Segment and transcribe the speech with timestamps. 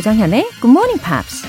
[0.00, 1.42] 조정현의 Good Morning Pops.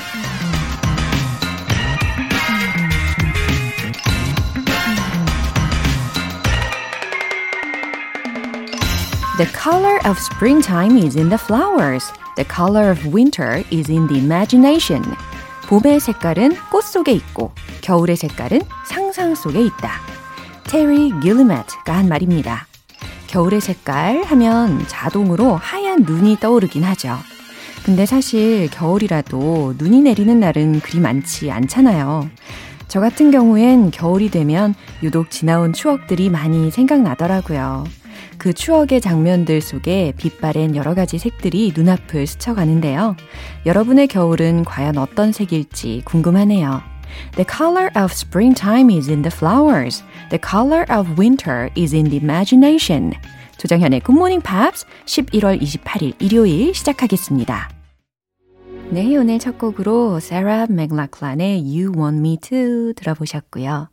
[9.38, 12.12] The color of springtime is in the flowers.
[12.36, 15.04] The color of winter is in the imagination.
[15.68, 19.94] 봄의 색깔은 꽃 속에 있고 겨울의 색깔은 상상 속에 있다.
[20.64, 22.68] 테리 길리메트가 한 말입니다.
[23.28, 27.18] 겨울의 색깔 하면 자동으로 하얀 눈이 떠오르긴 하죠.
[27.84, 32.30] 근데 사실 겨울이라도 눈이 내리는 날은 그리 많지 않잖아요.
[32.88, 37.86] 저 같은 경우엔 겨울이 되면 유독 지나온 추억들이 많이 생각나더라고요.
[38.38, 43.16] 그 추억의 장면들 속에 빛바랜 여러 가지 색들이 눈앞을 스쳐가는데요.
[43.66, 46.82] 여러분의 겨울은 과연 어떤 색일지 궁금하네요.
[47.36, 50.04] The color of springtime is in the flowers.
[50.30, 53.14] The color of winter is in the imagination.
[53.58, 57.70] 조정현의 Morning Pops 11월 28일 일요일 시작하겠습니다.
[58.90, 63.90] 네, 오늘 첫 곡으로 Sarah McLachlan의 You Want Me To 들어보셨고요.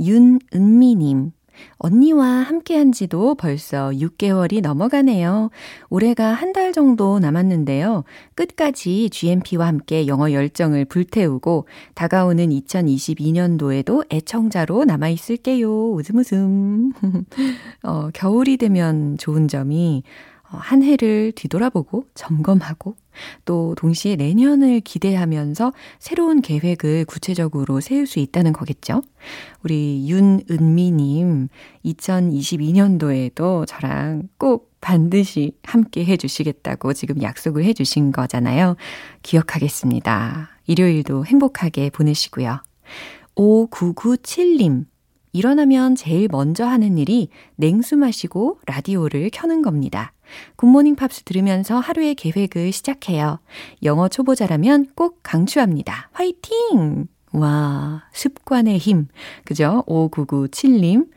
[0.00, 1.32] 윤은미님,
[1.78, 5.50] 언니와 함께 한 지도 벌써 6개월이 넘어가네요.
[5.88, 8.04] 올해가 한 달 정도 남았는데요.
[8.34, 15.92] 끝까지 GMP와 함께 영어 열정을 불태우고 다가오는 2022년도에도 애청자로 남아있을게요.
[15.92, 16.92] 웃음 웃음.
[17.84, 22.96] 어, 겨울이 되면 좋은 점이 어, 한 해를 뒤돌아보고 점검하고
[23.44, 29.02] 또 동시에 내년을 기대하면서 새로운 계획을 구체적으로 세울 수 있다는 거겠죠.
[29.62, 31.48] 우리 윤은미님,
[31.84, 38.76] 2022년도에도 저랑 꼭 반드시 함께 해주시겠다고 지금 약속을 해주신 거잖아요.
[39.22, 40.50] 기억하겠습니다.
[40.66, 42.62] 일요일도 행복하게 보내시고요.
[43.36, 44.86] 5997님,
[45.32, 50.12] 일어나면 제일 먼저 하는 일이 냉수 마시고 라디오를 켜는 겁니다.
[50.56, 53.38] 굿모닝 팝스 들으면서 하루의 계획을 시작해요.
[53.82, 56.10] 영어 초보자라면 꼭 강추합니다.
[56.12, 57.06] 화이팅!
[57.32, 59.08] 와, 습관의 힘.
[59.44, 59.84] 그죠?
[59.86, 61.08] 5997님.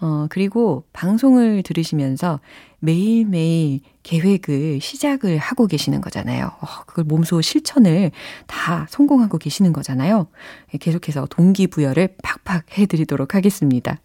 [0.00, 2.40] 어, 그리고 방송을 들으시면서
[2.78, 6.46] 매일매일 계획을 시작을 하고 계시는 거잖아요.
[6.46, 8.12] 어, 그걸 몸소 실천을
[8.46, 10.28] 다 성공하고 계시는 거잖아요.
[10.78, 13.98] 계속해서 동기부여를 팍팍 해드리도록 하겠습니다.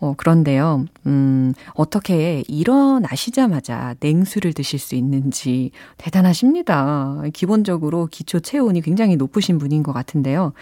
[0.00, 7.22] 어, 그런데요, 음, 어떻게 일어나시자마자 냉수를 드실 수 있는지 대단하십니다.
[7.32, 10.52] 기본적으로 기초 체온이 굉장히 높으신 분인 것 같은데요.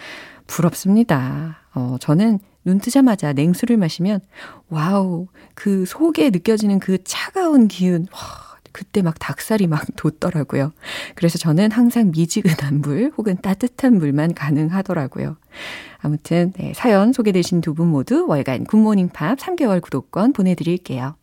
[0.47, 1.57] 부럽습니다.
[1.73, 4.21] 어, 저는 눈 뜨자마자 냉수를 마시면,
[4.69, 10.73] wow, 그 속에 느껴지는 그 차가운 기운, 와, 그때 막 닭살이 막 돋더라고요.
[11.15, 15.37] 그래서 저는 항상 미지근한 물 혹은 따뜻한 물만 가능하더라고요.
[16.03, 21.15] 아무튼 네, 사연 소개되신 두 분 모두 월간 Good Morning Pops 3개월 구독권 보내드릴게요.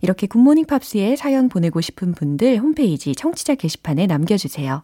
[0.00, 4.82] 이렇게 Good Morning Pops에 사연 보내고 싶은 분들 홈페이지 청취자 게시판에 남겨주세요.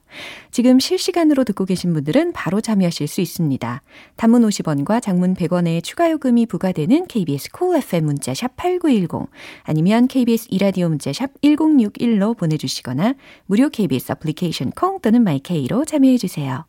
[0.53, 3.83] 지금 실시간으로 듣고 계신 분들은 바로 참여하실 수 있습니다.
[4.15, 9.29] 단문 50원과 장문 100원의 추가 요금이 부과되는 KBS Cool FM 문자 샵 8910
[9.65, 13.15] 아니면 KBS 2라디오 문자 샵 1061로 보내주시거나
[13.47, 16.65] 무료 KBS 애플리케이션 콩 또는 my K로 참여해주세요.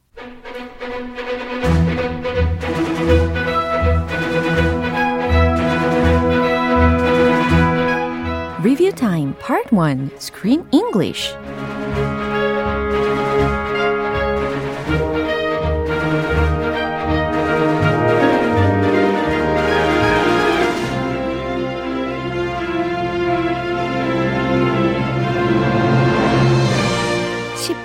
[8.89, 11.35] Review Time Part 1 Screen English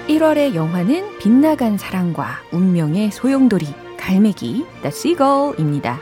[0.08, 3.66] (11월의) 영화는 빗나간 사랑과 운명의 소용돌이
[3.98, 5.98] 갈매기 The Seagull입니다.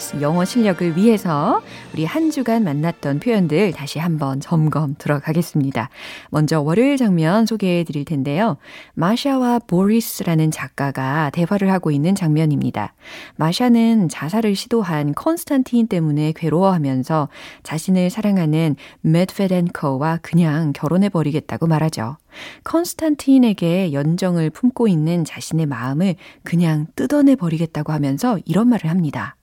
[0.00, 1.62] 클래스 영어 실력을 위해서
[1.92, 5.90] 우리 한 주간 만났던 표현들 다시 한번 점검 들어가겠습니다.
[6.30, 8.56] 먼저 월요일 장면 소개해 드릴 텐데요.
[8.94, 12.94] 마샤와 보리스라는 작가가 대화를 하고 있는 장면입니다.
[13.36, 17.28] 마샤는 자살을 시도한 컨스탄틴 때문에 괴로워하면서
[17.62, 22.16] 자신을 사랑하는 메드베덴코와 그냥 결혼해 버리겠다고 말하죠.
[22.64, 29.36] 컨스탄틴에게 연정을 품고 있는 자신의 마음을 그냥 뜯어내 버리겠다고 하면서 이런 말을 합니다.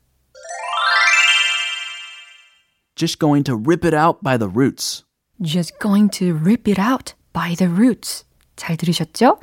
[2.97, 5.03] Just going to rip it out by the roots.
[5.39, 8.25] Just going to rip it out by the roots.
[8.55, 9.37] 잘 들으셨죠?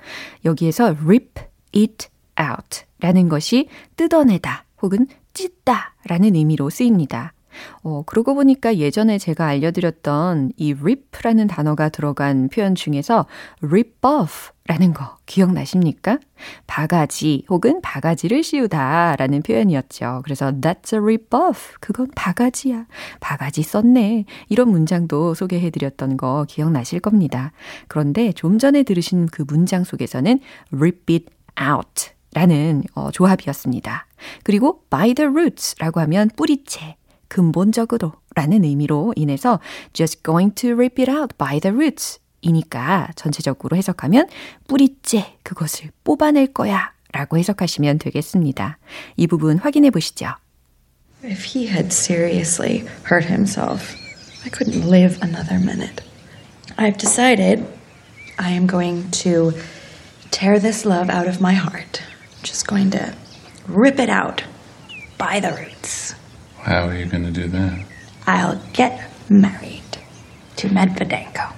[0.44, 1.40] 여기에서 rip
[1.72, 7.33] it out 라는 것이 뜯어내다 혹은 찢다 라는 의미로 쓰입니다.
[7.82, 13.26] 어, 그러고 보니까 예전에 제가 알려드렸던 이 rip라는 단어가 들어간 표현 중에서
[13.62, 16.18] rip off 라는 거 기억나십니까?
[16.66, 20.22] 바가지 혹은 바가지를 씌우다 라는 표현이었죠.
[20.24, 21.74] 그래서 that's a rip off.
[21.80, 22.86] 그건 바가지야.
[23.20, 24.24] 바가지 썼네.
[24.48, 27.52] 이런 문장도 소개해 드렸던 거 기억나실 겁니다.
[27.88, 30.40] 그런데 좀 전에 들으신 그 문장 속에서는
[30.72, 31.26] rip it
[31.60, 34.06] out 라는 어, 조합이었습니다.
[34.42, 36.96] 그리고 by the roots 라고 하면 뿌리채.
[37.34, 39.58] 근본적으로 라는 의미로 인해서
[39.92, 44.28] just going to rip it out by the roots 이니까 전체적으로 해석하면
[44.68, 48.78] 뿌리째 그것을 뽑아낼 거야 라고 해석하시면 되겠습니다.
[49.16, 50.28] 이 부분 확인해 보시죠.
[51.24, 53.96] If he had seriously hurt himself,
[54.44, 56.04] I couldn't live another minute.
[56.76, 57.66] I've decided
[58.36, 59.52] I am going to
[60.30, 62.00] tear this love out of my heart.
[62.44, 63.12] just going to
[63.66, 64.44] rip it out
[65.18, 66.13] by the roots.
[66.64, 67.78] How are you going to do that?
[68.26, 69.98] I'll get married
[70.56, 71.52] to Medvedenko.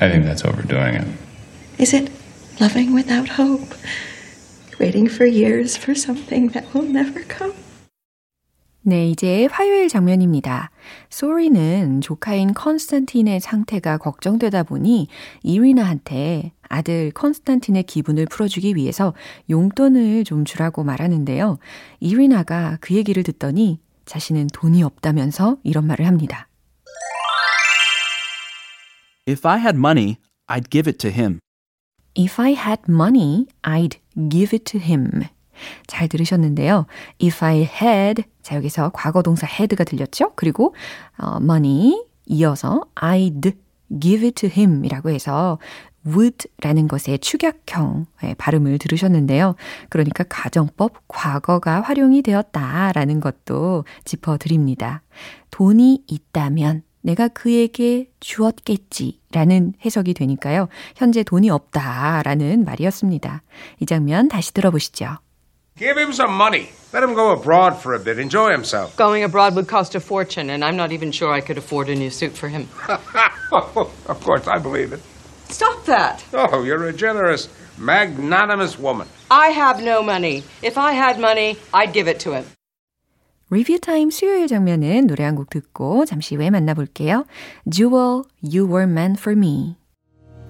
[0.00, 1.06] I think that's overdoing it.
[1.78, 2.10] Is it
[2.58, 3.74] loving without hope?
[4.78, 7.52] Waiting for years for something that will never come?
[8.82, 10.70] 네, 이제 화요일 장면입니다.
[11.10, 15.08] 소리는 조카인 컨스탄틴의 상태가 걱정되다 보니
[15.42, 19.12] 이리나한테 아들 컨스탄틴의 기분을 풀어주기 위해서
[19.50, 21.58] 용돈을 좀 주라고 말하는데요.
[22.00, 26.48] 이리나가 그 얘기를 듣더니 자신은 돈이 없다면서 이런 말을 합니다.
[29.28, 30.16] If I had money,
[30.48, 31.38] I'd give it to him.
[32.18, 33.98] If I had money, I'd
[34.28, 35.28] give it to him.
[35.86, 36.86] 잘 들으셨는데요.
[37.22, 40.32] If I had, 자, 여기서 과거 동사 had가 들렸죠?
[40.34, 40.74] 그리고,
[41.16, 43.54] 어, money, 이어서 I'd
[44.00, 45.60] give it to him 이라고 해서
[46.06, 48.06] would라는 것의 축약형
[48.38, 49.54] 발음을 들으셨는데요.
[49.88, 55.02] 그러니까 가정법 과거가 활용이 되었다라는 것도 짚어드립니다.
[55.50, 60.68] 돈이 있다면 내가 그에게 주었겠지 라는 해석이 되니까요.
[60.96, 63.42] 현재 돈이 없다 라는 말이었습니다.
[63.80, 65.18] 이 장면 다시 들어보시죠.
[65.78, 66.68] Give him some money.
[66.92, 68.20] Let him go abroad for a bit.
[68.20, 68.96] Enjoy himself.
[68.96, 71.94] Going abroad would cost a fortune, and I'm not even sure I could afford a
[71.94, 72.68] new suit for him.
[73.50, 75.00] of course, I believe it.
[75.49, 76.23] Stop that!
[76.33, 79.07] Oh, you're a generous, magnanimous woman.
[79.29, 80.43] I have no money.
[80.61, 82.45] If I had money, I'd give it to him.
[83.51, 87.25] 리뷰 타임 수요일 장면은 노래 한 곡 듣고 잠시 후에 만나볼게요.
[87.69, 89.75] Jewel, You Were Meant for Me.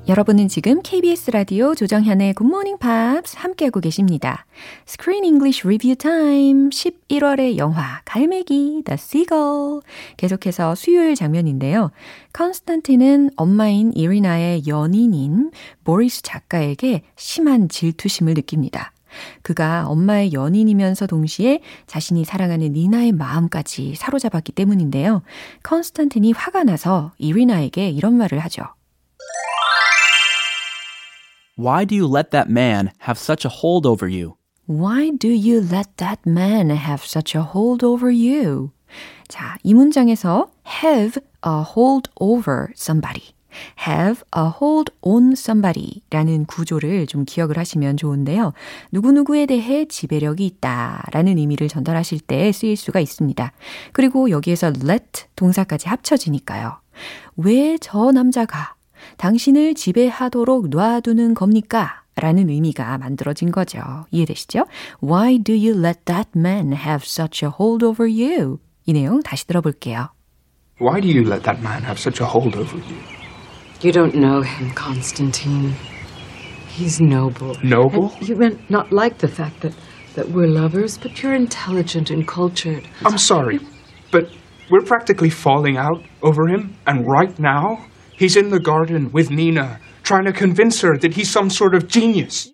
[0.08, 4.46] 여러분은 지금 KBS 라디오 조정현의 Morning Pops 함께하고 계십니다.
[4.88, 9.82] Screen English Review Time 11월의 영화 갈매기 The Seagull
[10.16, 11.92] 계속해서 수요일 장면인데요.
[12.32, 15.52] 컨스탄틴은 엄마인 이리나의 연인인
[15.84, 18.92] 보리스 작가에게 심한 질투심을 느낍니다.
[19.42, 25.22] 그가 엄마의 연인이면서 동시에 자신이 사랑하는 니나의 마음까지 사로잡았기 때문인데요.
[25.62, 28.64] 컨스탄틴이 화가 나서 이리나에게 이런 말을 하죠.
[31.60, 34.36] Why do you let that man have such a hold over you?
[34.66, 38.70] Why do you let that man have such a hold over you?
[39.28, 40.48] 자, 이 문장에서
[40.82, 43.34] have a hold over somebody.
[43.86, 48.54] have a hold on somebody 라는 구조를 좀 기억을 하시면 좋은데요.
[48.92, 53.52] 누구누구에 대해 지배력이 있다 라는 의미를 전달하실 때 쓰일 수가 있습니다.
[53.92, 56.78] 그리고 여기에서 let 동사까지 합쳐지니까요.
[57.36, 58.76] 왜 저 남자가
[59.17, 62.01] 당신을 지배하도록 놔두는 겁니까?
[62.15, 63.79] 라는 의미가 만들어진 거죠.
[64.11, 64.65] 이해되시죠?
[65.03, 68.59] Why do you let that man have such a hold over you?
[68.85, 70.09] 이 내용 다시 들어볼게요.
[70.79, 72.97] Why do you let that man have such a hold over you?
[73.81, 75.73] You don't know him, Constantine.
[76.67, 77.55] He's noble.
[77.63, 78.11] Noble?
[78.19, 79.73] And you meant not like the fact that,
[80.15, 82.87] that we're lovers, but you're intelligent and cultured.
[83.05, 83.59] I'm sorry,
[84.11, 84.29] but
[84.69, 87.85] we're practically falling out over him, and right now,
[88.20, 91.88] He's in the garden with Nina, trying to convince her that he's some sort of
[91.88, 92.52] genius.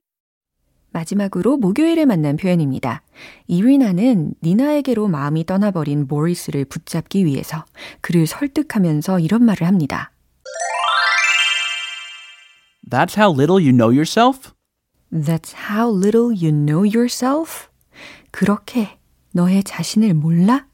[0.92, 3.02] 마지막으로 목요일에 만난 표현입니다.
[3.48, 7.66] 이리나는 니나에게로 마음이 떠나버린 모리스를 붙잡기 위해서
[8.00, 10.12] 그를 설득하면서 이런 말을 합니다.
[12.88, 14.52] That's how little you know yourself?
[15.12, 17.68] That's how little you know yourself?
[18.30, 18.96] 그렇게
[19.32, 20.65] 너의 자신을 몰라?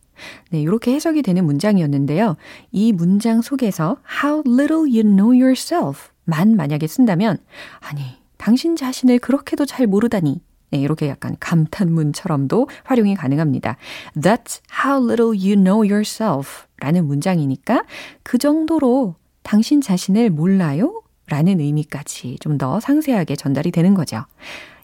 [0.51, 2.37] 네, 이렇게 해석이 되는 문장이었는데요.
[2.71, 7.39] 이 문장 속에서 how little you know yourself 만 만약에 쓴다면
[7.81, 8.03] 아니,
[8.39, 13.77] 당신 자신을 그렇게도 잘 모르다니 네, 이렇게 약간 감탄문처럼도 활용이 가능합니다.
[14.17, 17.85] That's how little you know yourself 라는 문장이니까
[18.23, 21.03] 그 정도로 당신 자신을 몰라요?
[21.29, 24.25] 라는 의미까지 좀 더 상세하게 전달이 되는 거죠.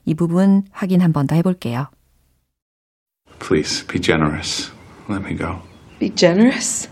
[0.05, 1.89] 이 부분 확인 한 번 더 해볼게요.
[3.41, 4.71] Please be generous.
[5.09, 5.63] Let me go.
[5.99, 6.89] be generous.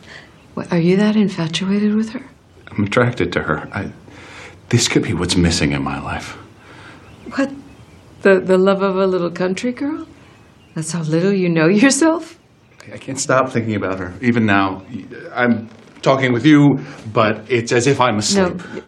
[0.54, 2.24] What, are you that infatuated with her?
[2.68, 3.68] I'm attracted to her.
[3.72, 3.92] I,
[4.70, 6.32] this could be what's missing in my life.
[7.34, 7.52] What?
[8.22, 10.06] The, the love of a little country girl?
[10.74, 12.38] That's how little you know yourself?
[12.92, 14.14] I can't stop thinking about her.
[14.22, 14.82] Even now,
[15.34, 15.68] I'm
[16.02, 16.78] talking with you,
[17.12, 18.56] but it's as if I'm asleep.
[18.56, 18.82] No.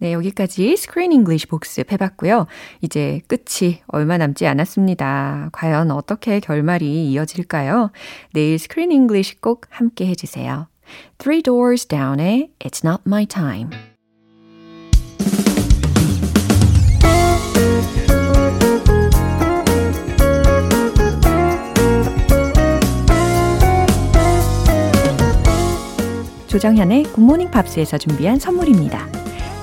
[0.00, 2.46] 네, 여기까지 스크린 잉글리시 복습 해봤고요.
[2.80, 5.50] 이제 끝이 얼마 남지 않았습니다.
[5.52, 7.90] 과연 어떻게 결말이 이어질까요?
[8.32, 10.68] 내일 Screen English 꼭 함께 해주세요.
[11.18, 13.70] Three Doors Down의 It's Not My Time.
[26.46, 29.17] 조정현의 Good Morning Pops에서 준비한 선물입니다.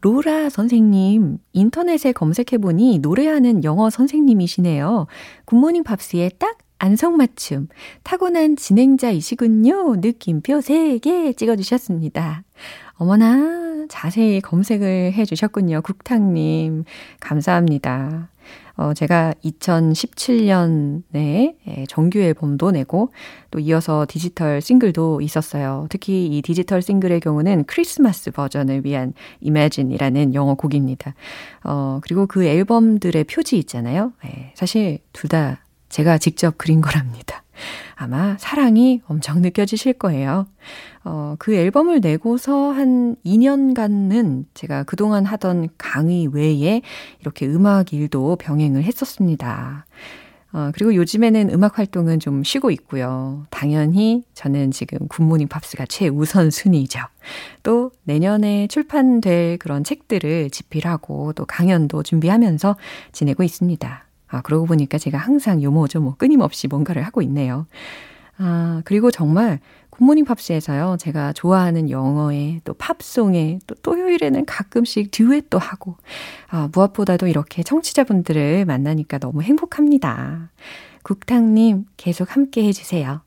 [0.00, 5.06] 로라 선생님, 인터넷에 검색해보니 노래하는 영어 선생님이시네요.
[5.44, 7.68] 굿모닝 팝스에 딱 안성맞춤,
[8.04, 9.96] 타고난 진행자이시군요.
[9.96, 12.44] 느낌표 3개 찍어주셨습니다.
[12.94, 15.82] 어머나, 자세히 검색을 해주셨군요.
[15.82, 16.84] 국탁님.
[17.20, 18.28] 감사합니다.
[18.76, 21.56] 어, 제가 2017년에
[21.88, 23.12] 정규 앨범도 내고
[23.50, 25.86] 또 이어서 디지털 싱글도 있었어요.
[25.90, 29.14] 특히 이 디지털 싱글의 경우는 크리스마스 버전을 위한
[29.44, 31.14] Imagine이라는 영어 곡입니다.
[31.64, 34.12] 어, 그리고 그 앨범들의 표지 있잖아요.
[34.26, 37.42] 예, 사실 둘 다 제가 직접 그린 거랍니다.
[37.94, 40.46] 아마 사랑이 엄청 느껴지실 거예요.
[41.04, 46.82] 어, 그 앨범을 내고서 한 2년간은 제가 그동안 하던 강의 외에
[47.20, 49.86] 이렇게 음악 일도 병행을 했었습니다.
[50.52, 53.46] 어, 그리고 요즘에는 음악 활동은 좀 쉬고 있고요.
[53.50, 57.00] 당연히 저는 지금 굿모닝 팝스가 최우선 순위죠.
[57.62, 62.76] 또 내년에 출판될 그런 책들을 집필하고 또 강연도 준비하면서
[63.12, 64.07] 지내고 있습니다.
[64.28, 67.66] 아, 그러고 보니까 제가 항상 요모조모 끊임없이 뭔가를 하고 있네요.
[68.38, 69.58] 아, 그리고 정말
[69.90, 75.96] 굿모닝 팝스에서요, 제가 좋아하는 영어에 또 팝송에 또 토요일에는 가끔씩 듀엣도 하고,
[76.48, 80.50] 아, 무엇보다도 이렇게 청취자분들을 만나니까 너무 행복합니다.
[81.02, 83.22] 국탕님, 계속 함께 해주세요.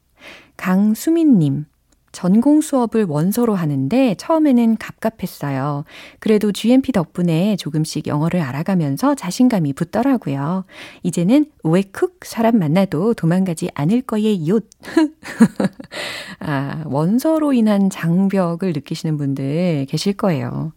[0.55, 1.65] 강수민님,
[2.11, 5.85] 전공 수업을 원서로 하는데 처음에는 갑갑했어요.
[6.19, 10.65] 그래도 GMP 덕분에 조금씩 영어를 알아가면서 자신감이 붙더라고요.
[11.03, 14.59] 이제는 왜쿡 사람 만나도 도망가지 않을 거예요.
[16.39, 20.73] 아, 원서로 인한 장벽을 느끼시는 분들 계실 거예요.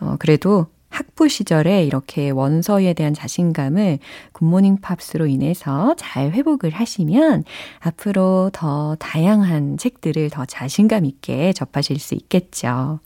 [0.00, 4.00] 어, 그래도 학부 시절에 이렇게 원서에 대한 자신감을
[4.32, 7.44] Good Morning Pops로 인해서 잘 회복을 하시면
[7.78, 13.00] 앞으로 더 다양한 책들을 더 자신감 있게 접하실 수 있겠죠.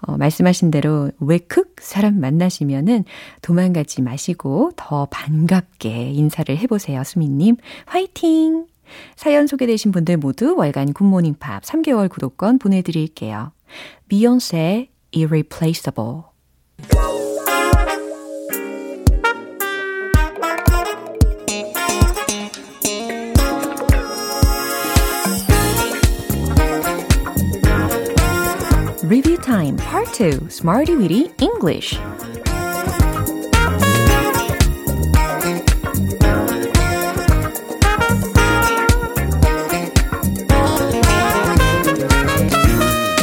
[0.00, 3.04] 어, 말씀하신 대로 왜쿡 사람 만나시면은
[3.42, 7.02] 도망가지 마시고 더 반갑게 인사를 해보세요.
[7.04, 8.66] 수민님, 화이팅!
[9.16, 13.52] 사연 소개되신 분들 모두 월간 Good Morning Pops 3개월 구독권 보내드릴게요.
[14.08, 16.22] 비욘세 Irreplaceable
[29.06, 31.98] Review Time Part 2 Smarty Weedy English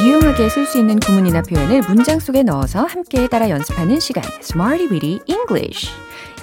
[0.05, 5.19] 유용하게 쓸 수 있는 구문이나 표현을 문장 속에 넣어서 함께 따라 연습하는 시간 Smarty Weedy
[5.25, 5.89] English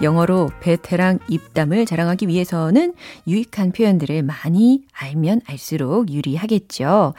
[0.02, 2.94] 영어로 베테랑 입담을 자랑하기 위해서는
[3.26, 7.14] 유익한 표현들을 많이 알면 알수록 유리하겠죠.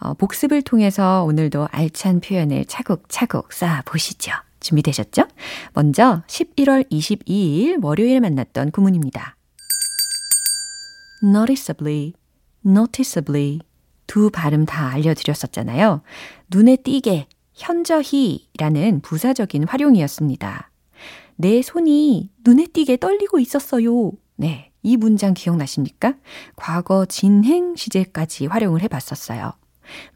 [0.00, 4.32] 어, 복습을 통해서 오늘도 알찬 표현을 차곡차곡 쌓아 보시죠.
[4.60, 5.24] 준비되셨죠?
[5.74, 9.36] 먼저 11월 22일 월요일 만났던 구문입니다.
[11.22, 12.14] noticeably,
[12.66, 13.60] noticeably
[14.06, 16.02] 두 발음 다 알려드렸었잖아요.
[16.50, 20.70] 눈에 띄게, 현저히 라는 부사적인 활용이었습니다.
[21.36, 24.12] 내 손이 눈에 띄게 떨리고 있었어요.
[24.36, 24.70] 네.
[24.82, 26.14] 이 문장 기억나십니까?
[26.56, 29.54] 과거 진행 시제까지 활용을 해봤었어요.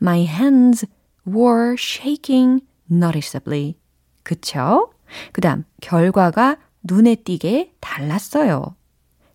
[0.01, 0.87] My hands
[1.27, 3.77] were shaking noticeably.
[4.23, 4.93] 그쵸?
[5.33, 8.77] 그 다음, 결과가 눈에 띄게 달랐어요.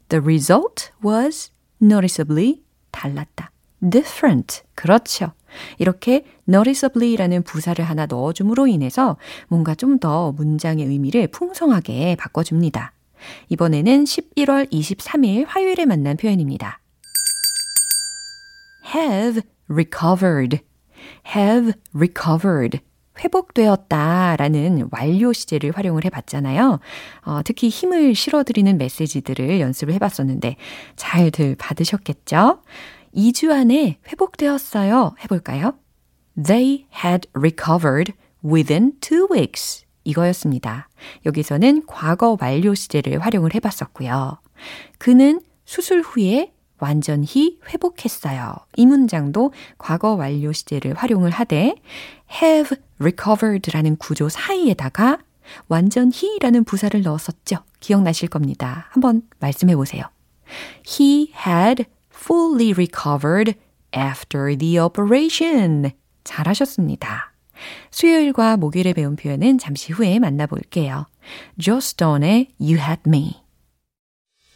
[0.10, 2.62] The result was noticeably
[2.92, 3.52] 달랐다.
[3.90, 4.62] different.
[4.75, 5.34] 그렇죠.
[5.78, 9.18] 이렇게 noticeably라는 부사를 하나 넣어줌으로 인해서
[9.50, 12.94] 뭔가 좀 더 문장의 의미를 풍성하게 바꿔줍니다.
[13.50, 16.80] 이번에는 11월 23일 화요일에 만난 표현입니다.
[18.94, 20.60] have recovered,
[21.36, 22.79] have recovered.
[23.20, 26.79] 회복되었다 라는 완료 시제를 활용을 해봤잖아요.
[27.25, 30.55] 어, 특히 힘을 실어드리는 메시지들을 연습을 해봤었는데
[30.96, 32.63] 잘들 받으셨겠죠?
[33.15, 35.15] 2주 안에 회복되었어요.
[35.24, 35.75] 해볼까요?
[36.41, 39.86] They had recovered within two weeks.
[40.03, 40.89] 이거였습니다.
[41.25, 44.39] 여기서는 과거 완료 시제를 활용을 해봤었고요.
[44.98, 46.53] 그는 수술 후에
[46.84, 48.56] 완전히 회복했어요.
[48.75, 51.75] 이 문장도 과거 완료 시제를 활용을 하되
[52.44, 55.20] have recovered라는 구조 사이에다가
[55.70, 57.60] 완전히라는 부사를 넣었었죠.
[57.80, 58.88] 기억나실 겁니다.
[58.90, 60.04] 한번 말씀해 보세요.
[60.86, 63.54] He had fully recovered
[63.96, 65.92] after the operation.
[66.25, 67.34] 잘하셨습니다.
[67.92, 71.08] 수요일과 목요일에 배운 표현은 잠시 후에 만나볼게요.
[71.58, 73.43] Joe Stone의 You Had Me.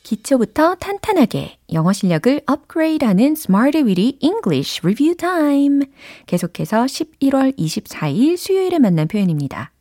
[0.07, 5.81] 기초부터 탄탄하게 영어 실력을 업그레이드하는 Smarty Weedy English Review Time.
[6.27, 9.73] 계속해서 11월 24일 수요일에 만난 표현입니다.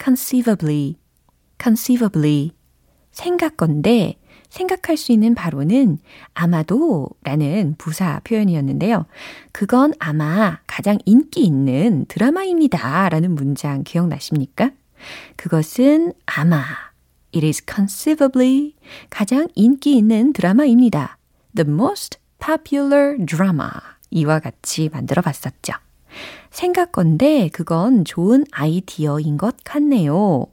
[0.00, 0.94] conceivably,
[1.60, 2.52] conceivably.
[3.10, 4.14] 생각건데
[4.48, 5.98] 생각할 수 있는 바로는
[6.32, 9.06] 아마도 라는 부사 표현이었는데요.
[9.50, 13.08] 그건 아마 가장 인기 있는 드라마입니다.
[13.08, 14.70] 라는 문장 기억나십니까?
[15.34, 16.62] 그것은 아마
[17.34, 18.74] It is conceivably
[19.10, 21.18] 가장 인기 있는 드라마입니다.
[21.54, 23.70] The most popular drama.
[24.10, 25.74] 이와 같이 만들어 봤었죠.
[26.50, 30.46] 생각건데 그건 좋은 아이디어인 것 같네요.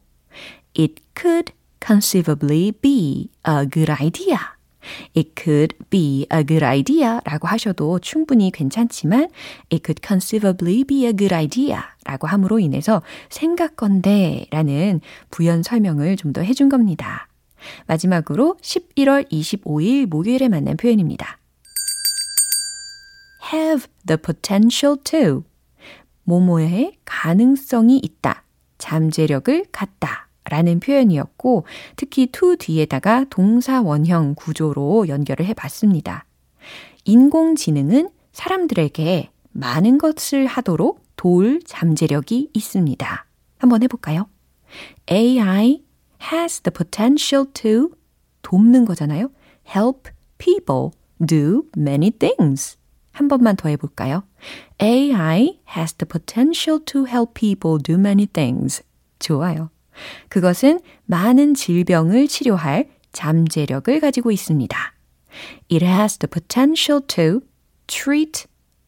[0.77, 1.53] It could
[1.86, 4.52] conceivably be a good idea.
[5.16, 9.30] It could be a good idea 라고 하셔도 충분히 괜찮지만
[9.72, 16.34] It could conceivably be a good idea 라고 함으로 인해서 생각건데 라는 부연 설명을 좀
[16.34, 17.28] 더 해준 겁니다.
[17.86, 21.38] 마지막으로 11월 25일 목요일에 만난 표현입니다.
[23.54, 25.44] have the potential to
[26.24, 28.44] 모모의 가능성이 있다.
[28.78, 30.28] 잠재력을 갖다.
[30.54, 36.26] 라는 표현이었고 특히 to 뒤에다가 동사 원형 구조로 연결을 해 봤습니다.
[37.06, 43.26] 인공지능은 사람들에게 많은 것을 하도록 도울 잠재력이 있습니다.
[43.58, 44.28] 한번 해볼까요?
[45.12, 45.82] AI
[46.32, 47.89] has the potential to
[48.44, 49.32] 돕는 거잖아요.
[49.76, 50.92] help people
[51.26, 52.78] do many things.
[53.12, 54.22] 한 번만 더 해볼까요?
[54.80, 58.84] AI has the potential to help people do many things.
[59.18, 59.72] 좋아요.
[60.29, 64.93] 그것은 많은 질병을 치료할 잠재력을 가지고 있습니다.
[65.71, 67.41] It has the potential to
[67.88, 68.45] treat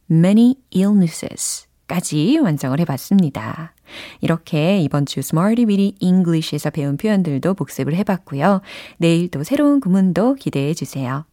[0.09, 3.73] many illnesses 까지 완성을 해봤습니다.
[4.21, 8.61] 이렇게 이번 주 Smarty Weedy English에서 배운 표현들도 복습을 해봤고요.
[8.97, 11.25] 내일 또 새로운 구문도 기대해 주세요.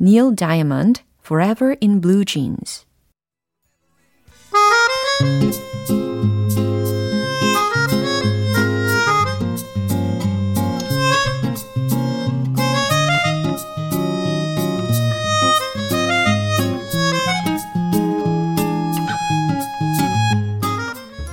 [0.00, 2.86] Neil Diamond, Forever in Blue Jeans.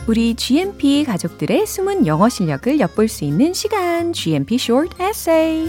[0.07, 5.67] 우리 GMP 가족들의 숨은 영어 실력을 엿볼 수 있는 시간 GMP Short Essay.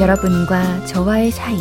[0.00, 1.56] 여러분과 저와의 사이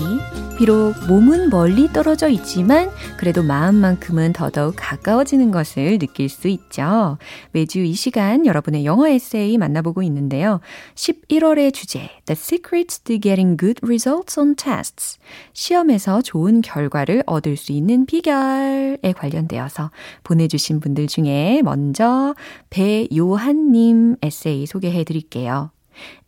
[0.59, 7.17] 비록 몸은 멀리 떨어져 있지만 그래도 마음만큼은 더더욱 가까워지는 것을 느낄 수 있죠.
[7.53, 10.59] 매주 이 시간 여러분의 영어 에세이 만나보고 있는데요.
[10.95, 15.17] 11월의 주제 The Secrets to Getting Good Results on Tests
[15.53, 19.91] 시험에서 좋은 결과를 얻을 수 있는 비결에 관련되어서
[20.25, 22.35] 보내주신 분들 중에 먼저
[22.69, 25.71] 배요한님 에세이 소개해 드릴게요.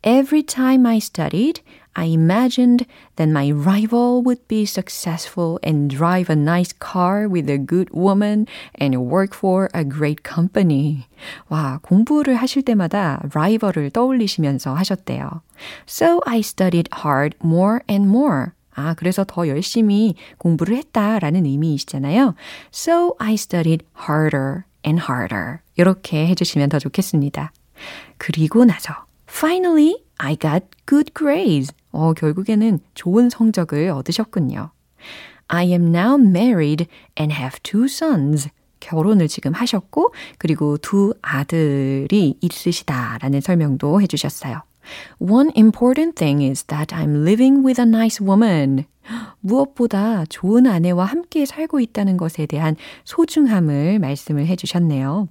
[0.03, 1.61] Every time I studied,
[1.96, 2.84] I imagined
[3.16, 8.46] that my rival would be successful and drive a nice car with a good woman
[8.78, 11.06] and work for a great company.
[11.48, 15.40] 와, 공부를 하실 때마다 라이벌을 떠올리시면서 하셨대요.
[15.88, 18.48] So I studied hard more and more.
[18.74, 22.34] 아, 그래서 더 열심히 공부를 했다라는 의미이시잖아요.
[22.72, 25.60] So I studied harder and harder.
[25.76, 27.52] 이렇게 해주시면 더 좋겠습니다.
[28.18, 31.72] 그리고 나서 Finally, I got good grades.
[31.91, 34.71] 어, 결국에는 좋은 성적을 얻으셨군요.
[35.47, 36.87] I am now married
[37.19, 38.49] and have two sons.
[38.79, 44.61] 결혼을 지금 하셨고, 그리고 두 아들이 있으시다라는 설명도 해주셨어요.
[45.19, 48.85] One important thing is that I'm living with a nice woman.
[49.41, 55.27] 무엇보다 좋은 아내와 함께 살고 있다는 것에 대한 소중함을 말씀을 해주셨네요.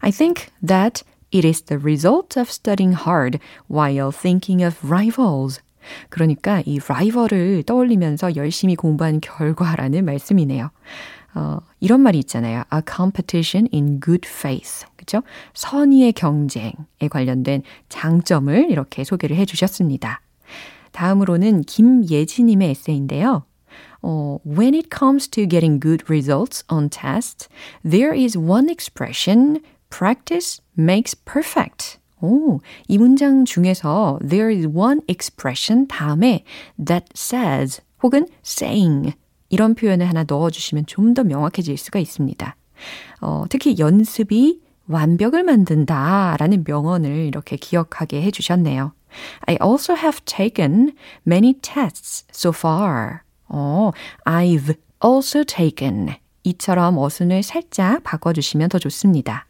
[0.00, 5.60] I think that it is the result of studying hard while thinking of rivals.
[6.08, 10.70] 그러니까 이 라이벌을 떠올리면서 열심히 공부한 결과라는 말씀이네요.
[11.34, 12.62] 어, 이런 말이 있잖아요.
[12.72, 14.86] A competition in good faith.
[14.96, 15.22] 그죠?
[15.52, 16.72] 선의의 경쟁에
[17.10, 20.20] 관련된 장점을 이렇게 소개를 해 주셨습니다.
[20.92, 23.44] 다음으로는 김예지님의 에세이인데요.
[24.02, 27.48] 어, when it comes to getting good results on tests,
[27.82, 31.98] there is one expression, practice makes perfect.
[32.20, 36.44] 오, 이 문장 중에서 there is one expression 다음에
[36.84, 39.14] that says 혹은 saying
[39.50, 42.56] 이런 표현을 하나 넣어주시면 좀 더 명확해질 수가 있습니다.
[43.20, 48.92] 어, 특히 연습이 완벽을 만든다 라는 명언을 이렇게 기억하게 해주셨네요.
[49.46, 50.92] I also have taken
[51.26, 53.20] many tests so far.
[53.48, 53.92] 어,
[54.24, 56.14] I've also taken.
[56.42, 59.46] 이처럼 어순을 살짝 바꿔주시면 더 좋습니다.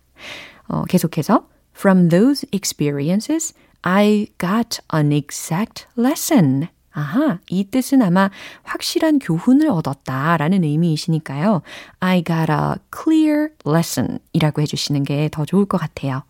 [0.68, 6.67] 어, 계속해서 From those experiences, I got an exact lesson.
[6.91, 8.30] 아하, 이 뜻은 아마
[8.63, 11.62] 확실한 교훈을 얻었다 라는 의미이시니까요.
[11.99, 16.23] I got a clear lesson 이라고 해주시는 게 더 좋을 것 같아요.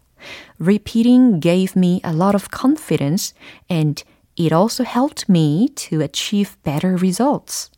[0.60, 3.34] Repeating gave me a lot of confidence
[3.72, 4.04] and
[4.38, 7.72] it also helped me to achieve better results.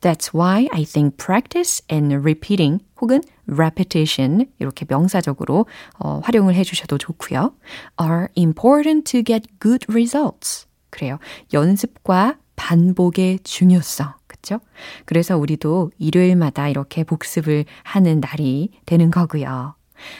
[0.00, 5.66] That's why I think practice and repeating 혹은 repetition 이렇게 명사적으로
[5.98, 7.54] 어, 활용을 해주셔도 좋고요.
[8.00, 10.66] are important to get good results.
[10.90, 11.18] 그래요.
[11.52, 14.12] 연습과 반복의 중요성.
[14.26, 14.60] 그쵸?
[15.04, 19.74] 그래서 우리도 일요일마다 이렇게 복습을 하는 날이 되는 거고요.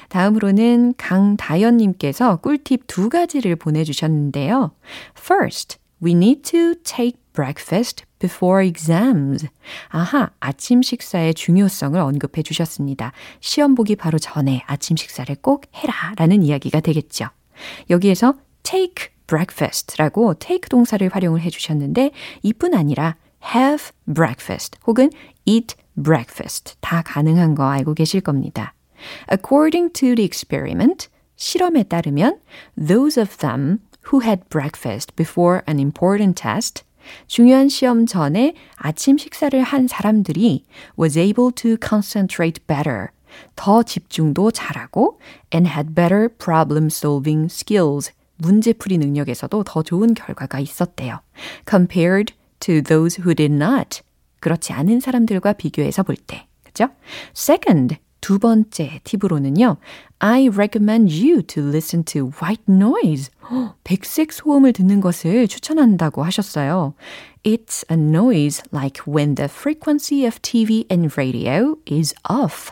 [0.08, 4.72] 다음으로는 강다연 님께서 꿀팁 두 가지를 보내 주셨는데요.
[5.18, 9.48] First, we need to take breakfast before exams.
[9.88, 13.12] 아하, 아침 식사의 중요성을 언급해 주셨습니다.
[13.40, 17.26] 시험 보기 바로 전에 아침 식사를 꼭 해라 라는 이야기가 되겠죠.
[17.90, 23.16] 여기에서 take breakfast라고 take 동사를 활용을 해 주셨는데 이뿐 아니라
[23.54, 25.11] have breakfast 혹은
[25.44, 28.74] eat breakfast 다 가능한 거 알고 계실 겁니다.
[29.33, 32.38] According to the experiment, 실험에 따르면
[32.76, 33.78] those of them
[34.12, 36.85] who had breakfast before an important test
[37.26, 40.64] 중요한 시험 전에 아침 식사를 한 사람들이
[40.98, 43.08] was able to concentrate better.
[43.56, 45.20] 더 집중도 잘하고
[45.54, 48.12] and had better problem solving skills.
[48.36, 51.20] 문제풀이 능력에서도 더 좋은 결과가 있었대요.
[51.68, 54.00] compared to those who did not.
[54.40, 56.46] 그렇지 않은 사람들과 비교해서 볼 때.
[56.64, 56.88] 그죠?
[57.36, 57.96] Second,
[58.31, 59.79] 두 번째 팁으로는요.
[60.21, 63.29] I recommend you to listen to white noise.
[63.83, 66.95] 백색 소음을 듣는 것을 추천한다고 하셨어요.
[67.43, 72.71] It's a noise like when the frequency of TV and radio is off.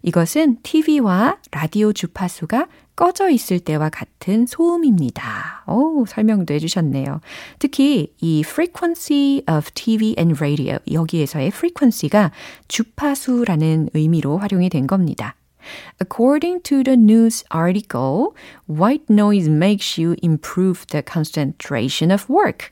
[0.00, 5.64] 이것은 TV와 라디오 주파수가 꺼져 있을 때와 같은 소음입니다.
[5.68, 7.20] 오, 설명도 해주셨네요.
[7.58, 12.32] 특히 이 frequency of TV and radio 여기에서의 frequency가
[12.68, 15.36] 주파수라는 의미로 활용이 된 겁니다.
[16.00, 18.30] According to the news article,
[18.68, 22.70] white noise makes you improve the concentration of work.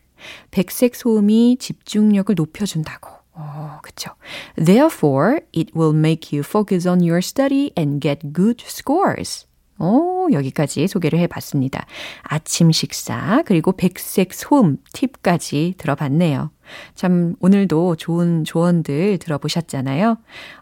[0.51, 3.11] 백색 소음이 집중력을 높여준다고.
[3.35, 4.13] 어, 그쵸.
[4.57, 9.47] Therefore, it will make you focus on your study and get good scores.
[9.79, 11.87] 오, 여기까지 소개를 해봤습니다.
[12.23, 16.51] 아침 식사, 그리고 백색 소음 팁까지 들어봤네요.
[16.95, 20.17] 참, 오늘도 좋은 조언들 들어보셨잖아요.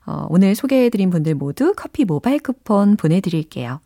[0.07, 3.81] 어, 오늘 소개해드린 분들 모두 커피 모바일 쿠폰 보내드릴게요.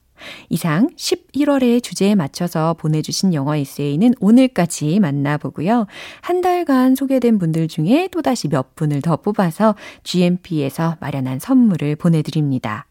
[0.49, 5.87] 이상 11월의 주제에 맞춰서 보내주신 영어 에세이는 오늘까지 만나보고요.
[6.21, 12.86] 한 달간 소개된 분들 중에 또다시 몇 분을 더 뽑아서 GMP에서 마련한 선물을 보내드립니다.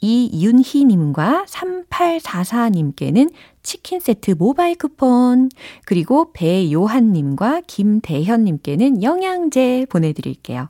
[0.00, 3.32] 이윤희님과 3844님께는
[3.62, 5.50] 치킨 세트 모바일 쿠폰,
[5.84, 10.68] 그리고 배요한님과 김대현님께는 영양제 보내드릴게요.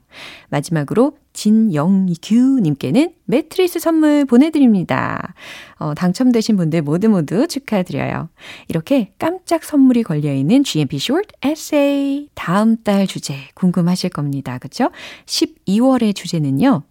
[0.48, 5.34] 마지막으로 진영규님께는 매트리스 선물 보내드립니다.
[5.78, 8.28] 어, 당첨되신 분들 모두 모두 축하드려요.
[8.66, 14.58] 이렇게 깜짝 선물이 걸려있는 GMP Short Essay 다음 달 주제 궁금하실 겁니다.
[14.58, 14.90] 그쵸?
[15.26, 16.82] 12월의 주제는요.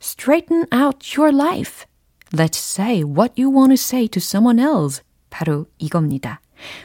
[0.00, 1.86] Straighten out your life.
[2.32, 5.02] Let's say what you want to say to someone else.
[5.30, 6.40] 바로 이겁니다.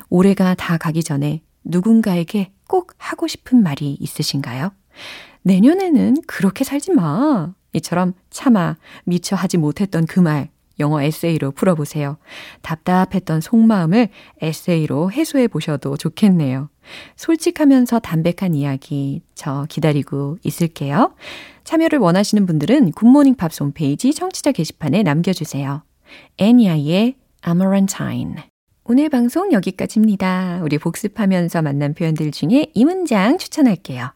[0.09, 4.71] 올해가 다 가기 전에 누군가에게 꼭 하고 싶은 말이 있으신가요?
[5.43, 7.53] 내년에는 그렇게 살지 마.
[7.73, 8.75] 이처럼 차마
[9.05, 12.17] 미처 하지 못했던 그 말, 영어 에세이로 풀어보세요.
[12.61, 14.09] 답답했던 속마음을
[14.41, 16.69] 에세이로 해소해 보셔도 좋겠네요.
[17.15, 21.13] 솔직하면서 담백한 이야기 저 기다리고 있을게요.
[21.63, 25.83] 참여를 원하시는 분들은 Good Morning Pops 홈페이지 청취자 게시판에 남겨주세요.
[26.37, 27.15] 엔야의
[27.47, 28.35] Amarantine.
[28.83, 30.61] 오늘 방송 여기까지입니다.
[30.63, 34.13] 우리 복습하면서 만난 표현들 중에 이 문장 추천할게요.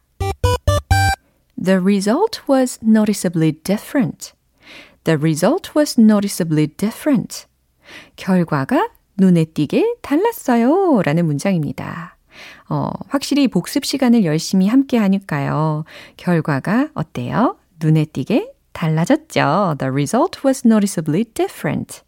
[1.63, 4.33] The result was noticeably different.
[5.03, 7.45] The result was noticeably different.
[8.15, 11.01] 결과가 눈에 띄게 달랐어요.
[11.03, 12.17] 라는 문장입니다.
[12.69, 15.83] 어, 확실히 복습 시간을 열심히 함께 하니까요.
[16.17, 17.57] 결과가 어때요?
[17.81, 19.75] 눈에 띄게 달라졌죠.
[19.77, 22.01] The result was noticeably different.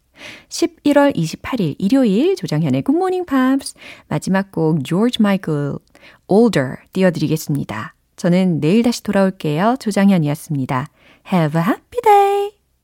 [0.48, 3.74] 11월 28일 일요일 조정현의 Good Morning Pops
[4.08, 5.76] 마지막 곡 George Michael
[6.26, 7.94] Older 띄워드리겠습니다.
[8.16, 9.76] 저는 내일 다시 돌아올게요.
[9.78, 10.88] 조정현이었습니다.
[11.32, 12.55] Have a happy day!